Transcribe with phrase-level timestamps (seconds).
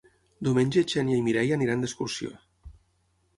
[0.45, 2.33] Diumenge na Xènia i na Mireia aniran d'excursió.